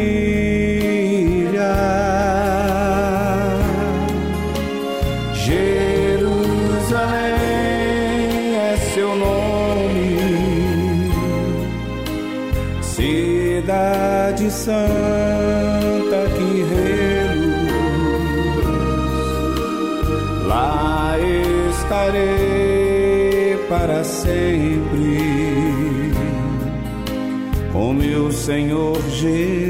[28.50, 29.69] Senhor Jesus.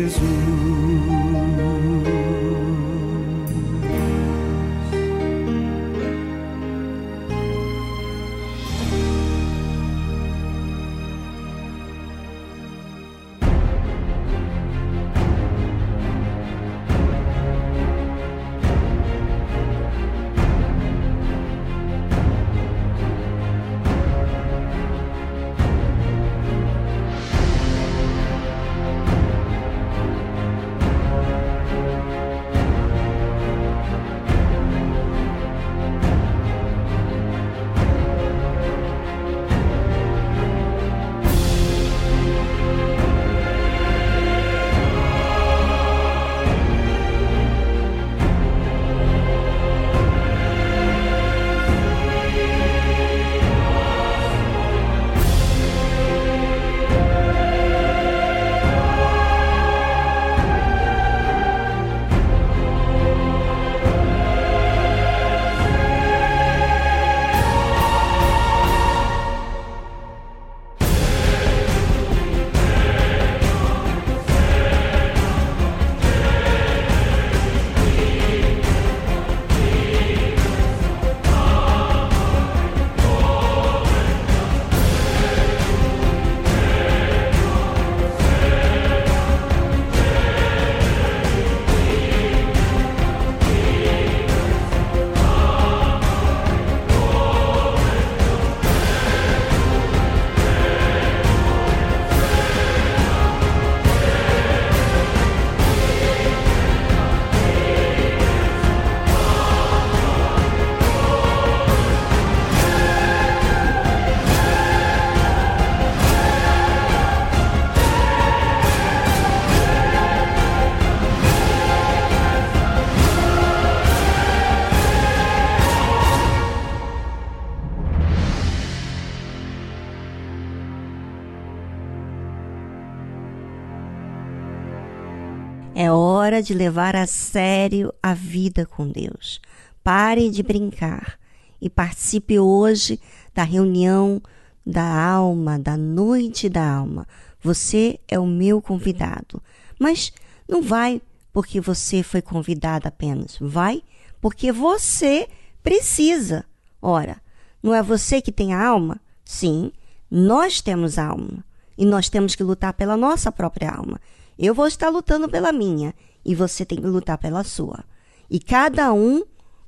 [136.42, 139.40] De levar a sério a vida com Deus.
[139.82, 141.18] Pare de brincar
[141.60, 142.98] e participe hoje
[143.34, 144.22] da reunião
[144.64, 147.06] da alma, da noite da alma.
[147.42, 149.42] Você é o meu convidado.
[149.78, 150.12] Mas
[150.48, 151.02] não vai
[151.32, 153.36] porque você foi convidado apenas.
[153.40, 153.82] Vai
[154.20, 155.28] porque você
[155.62, 156.44] precisa.
[156.80, 157.20] Ora,
[157.62, 159.00] não é você que tem a alma?
[159.24, 159.72] Sim,
[160.10, 161.44] nós temos alma.
[161.76, 164.00] E nós temos que lutar pela nossa própria alma.
[164.38, 167.84] Eu vou estar lutando pela minha e você tem que lutar pela sua.
[168.28, 169.24] E cada um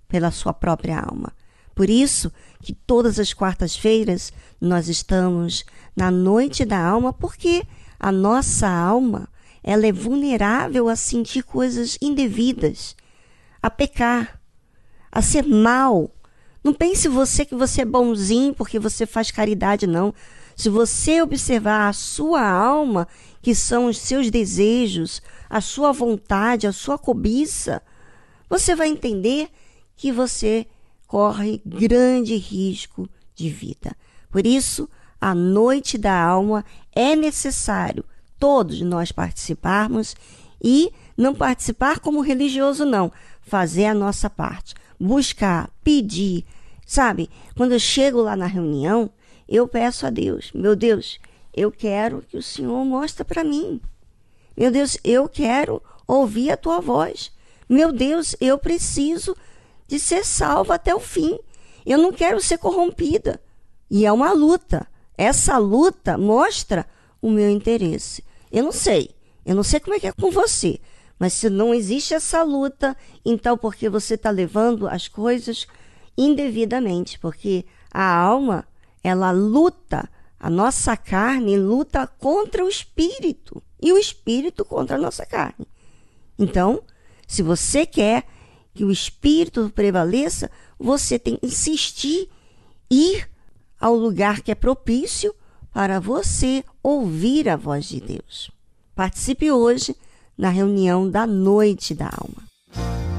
[0.08, 1.32] pela sua própria alma.
[1.74, 2.30] Por isso
[2.60, 5.64] que todas as quartas-feiras nós estamos
[5.96, 7.64] na noite da alma, porque
[7.98, 9.28] a nossa alma
[9.62, 12.96] ela é vulnerável a sentir coisas indevidas,
[13.62, 14.40] a pecar,
[15.10, 16.10] a ser mal.
[16.64, 20.12] Não pense você que você é bonzinho porque você faz caridade, não.
[20.56, 23.08] Se você observar a sua alma,
[23.42, 25.20] que são os seus desejos,
[25.50, 27.82] a sua vontade, a sua cobiça,
[28.48, 29.48] você vai entender
[29.96, 30.66] que você
[31.06, 33.94] corre grande risco de vida.
[34.30, 34.88] Por isso,
[35.20, 36.64] a noite da alma
[36.94, 38.04] é necessário
[38.38, 40.16] todos nós participarmos
[40.60, 43.12] e não participar como religioso, não.
[43.40, 44.74] Fazer a nossa parte.
[44.98, 46.44] Buscar, pedir.
[46.84, 49.10] Sabe, quando eu chego lá na reunião,
[49.48, 51.20] eu peço a Deus: Meu Deus,
[51.54, 53.80] eu quero que o Senhor mostre para mim.
[54.56, 57.32] Meu Deus, eu quero ouvir a tua voz.
[57.68, 59.36] Meu Deus, eu preciso
[59.86, 61.38] de ser salva até o fim.
[61.84, 63.40] Eu não quero ser corrompida.
[63.90, 64.86] E é uma luta.
[65.16, 66.86] Essa luta mostra
[67.20, 68.24] o meu interesse.
[68.50, 69.10] Eu não sei.
[69.44, 70.80] Eu não sei como é que é com você.
[71.18, 75.66] Mas se não existe essa luta, então porque você está levando as coisas
[76.16, 77.18] indevidamente.
[77.18, 78.66] Porque a alma,
[79.04, 80.08] ela luta,
[80.42, 83.62] a nossa carne luta contra o espírito.
[83.80, 85.66] E o espírito contra a nossa carne.
[86.36, 86.82] Então,
[87.28, 88.24] se você quer
[88.74, 92.28] que o espírito prevaleça, você tem que insistir,
[92.90, 93.30] ir
[93.80, 95.32] ao lugar que é propício
[95.72, 98.50] para você ouvir a voz de Deus.
[98.96, 99.94] Participe hoje
[100.36, 103.11] na reunião da Noite da Alma.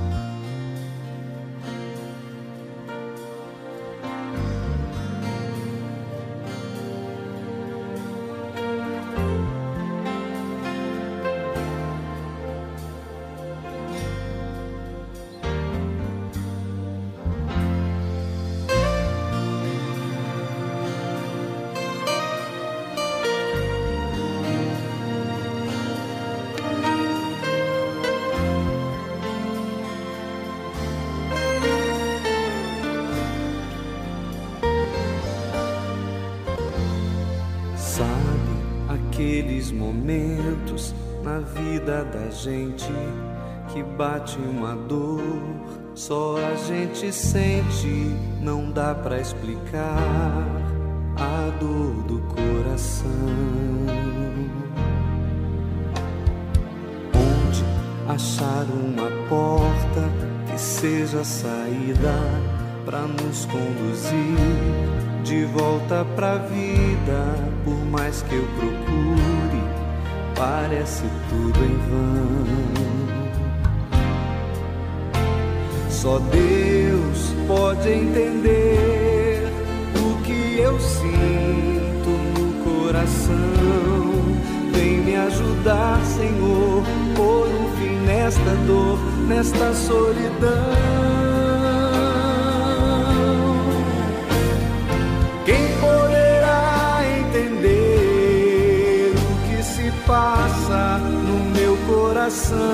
[42.43, 42.91] Gente
[43.69, 45.21] que bate uma dor,
[45.95, 49.97] só a gente sente, não dá para explicar
[51.15, 53.09] a dor do coração.
[57.15, 57.63] Onde
[58.09, 60.09] achar uma porta
[60.51, 62.13] que seja a saída
[62.85, 69.62] para nos conduzir de volta pra vida, por mais que eu procure
[70.35, 72.83] parece tudo em vão.
[75.89, 79.47] Só Deus pode entender
[79.95, 83.35] o que eu sinto no coração.
[84.73, 86.83] Vem me ajudar, Senhor,
[87.15, 91.32] por um fim nesta dor, nesta solidão.
[102.23, 102.71] Coração.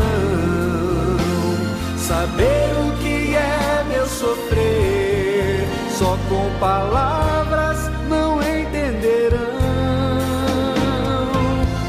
[1.98, 5.68] Saber o que é meu sofrer,
[5.98, 9.40] só com palavras não entenderão.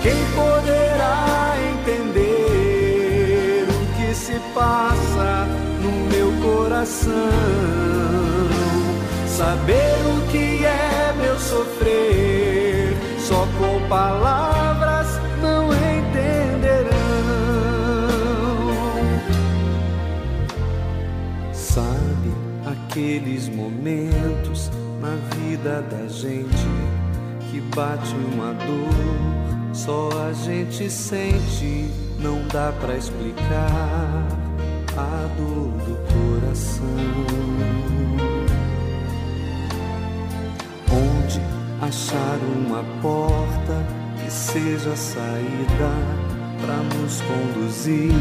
[0.03, 5.47] Quem poderá entender o que se passa
[5.83, 7.13] no meu coração?
[9.27, 11.00] Saber o que é
[23.81, 24.71] momentos
[25.01, 26.69] na vida da gente
[27.51, 34.27] que bate uma dor, só a gente sente, não dá para explicar
[34.97, 36.85] a dor do coração.
[40.93, 41.41] Onde
[41.81, 43.87] achar uma porta
[44.23, 45.91] que seja saída
[46.61, 48.13] para nos conduzir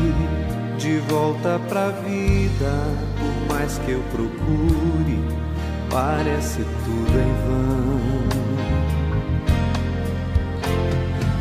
[0.77, 2.71] de volta pra vida.
[3.19, 5.48] Por mais que eu procure,
[5.89, 7.99] parece tudo em vão.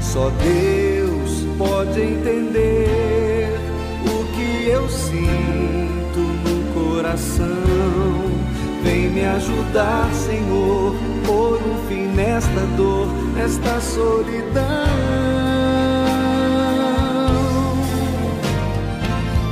[0.00, 3.50] Só Deus pode entender
[4.04, 7.46] o que eu sinto no coração.
[8.82, 10.94] Vem me ajudar, Senhor,
[11.26, 14.64] por um fim nesta dor, nesta solidão.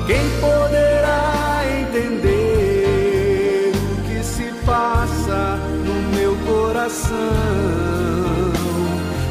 [0.06, 2.35] Quem poderá entender
[6.86, 7.16] coração?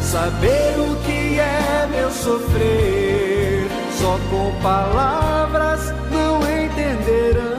[0.02, 3.68] Saber o que é meu sofrer,
[3.98, 7.56] só com palavras não entenderão.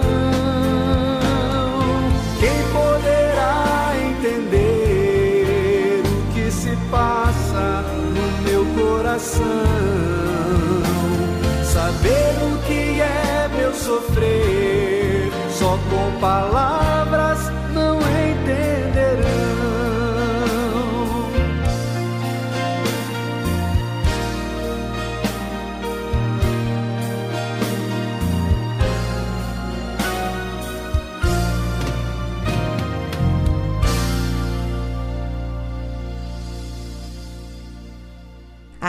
[2.38, 9.42] Quem poderá entender o que se passa no meu coração?
[11.64, 16.85] Saber o que é meu sofrer, só com palavras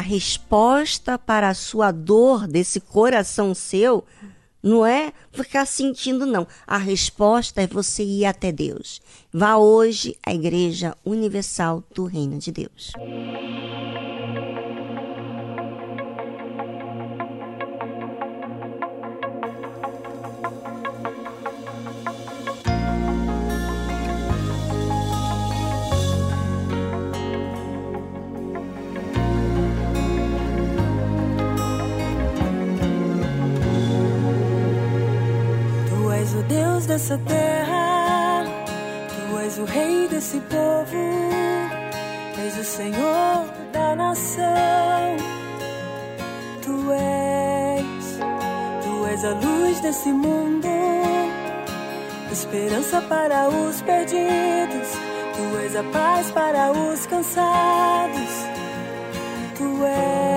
[0.08, 4.06] resposta para a sua dor desse coração seu
[4.64, 6.48] não é ficar sentindo, não.
[6.66, 9.02] A resposta é você ir até Deus.
[9.32, 12.92] Vá hoje à Igreja Universal do Reino de Deus.
[36.88, 38.46] Dessa terra,
[39.10, 40.98] Tu és o Rei desse povo,
[42.46, 45.18] és o Senhor da nação.
[46.62, 48.20] Tu és,
[48.84, 50.68] Tu és a luz desse mundo,
[52.32, 54.88] esperança para os perdidos,
[55.36, 58.34] Tu és a paz para os cansados.
[59.58, 60.37] Tu és.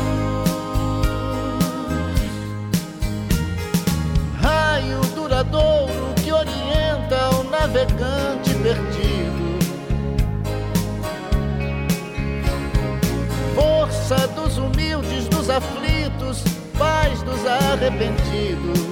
[14.51, 16.43] dos humildes, dos aflitos,
[16.77, 18.91] paz dos arrependidos.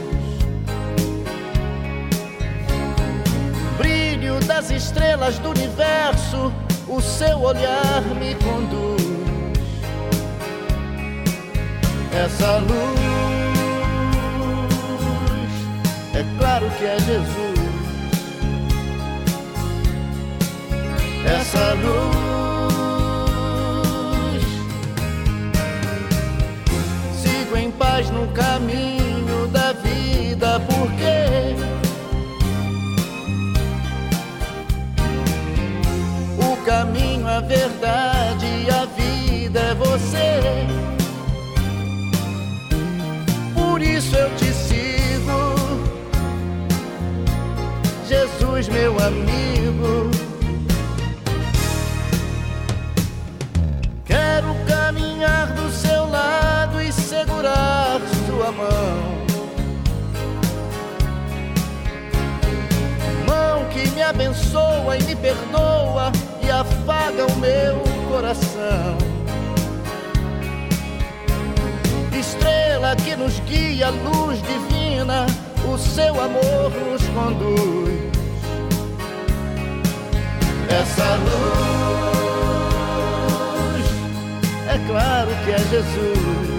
[4.48, 6.52] das estrelas do universo,
[6.88, 8.99] o seu olhar me conduz.
[12.14, 12.99] Essa luz,
[16.15, 17.60] é claro que é Jesus.
[21.26, 22.48] Essa luz,
[27.49, 31.57] sigo em paz no caminho da vida, porque
[36.65, 40.39] caminho, a verdade e a vida é você.
[43.55, 45.55] Por isso eu te sigo,
[48.07, 50.11] Jesus, meu amigo.
[54.05, 56.59] Quero caminhar do seu lado
[57.20, 59.20] segurar sua mão.
[63.28, 66.12] Mão que me abençoa e me perdoa
[66.50, 68.98] afaga o meu coração.
[72.18, 75.26] Estrela que nos guia, luz divina,
[75.72, 78.10] o seu amor nos conduz.
[80.70, 81.46] Essa luz,
[84.68, 86.59] é claro que é Jesus.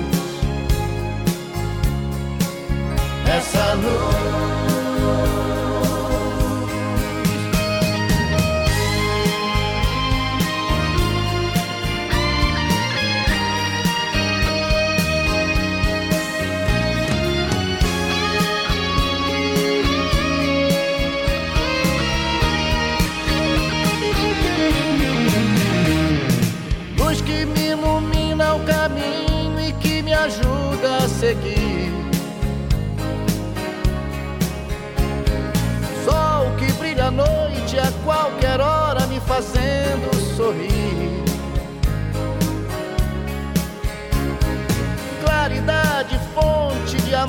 [3.37, 4.80] Essa luz.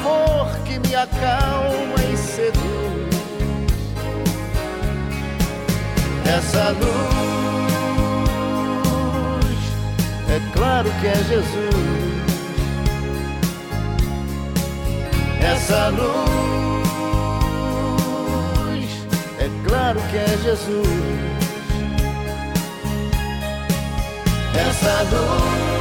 [0.01, 3.11] Amor que me acalma e seduz.
[6.25, 7.01] Essa luz,
[10.29, 12.11] é claro que é Jesus.
[15.43, 16.11] essa luz.
[19.39, 20.87] É claro que é Jesus.
[24.55, 25.80] Essa luz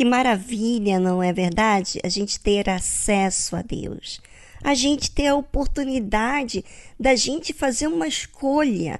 [0.00, 2.00] Que maravilha, não é verdade?
[2.02, 4.18] A gente ter acesso a Deus.
[4.64, 6.64] A gente ter a oportunidade
[6.98, 8.98] da gente fazer uma escolha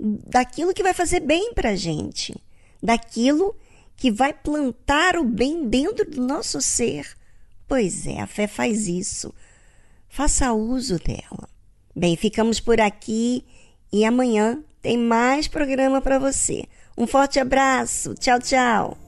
[0.00, 2.34] daquilo que vai fazer bem para a gente,
[2.82, 3.54] daquilo
[3.94, 7.14] que vai plantar o bem dentro do nosso ser.
[7.68, 9.34] Pois é, a fé faz isso.
[10.08, 11.46] Faça uso dela.
[11.94, 13.44] Bem, ficamos por aqui
[13.92, 16.64] e amanhã tem mais programa para você.
[16.96, 18.14] Um forte abraço.
[18.14, 19.05] Tchau, tchau.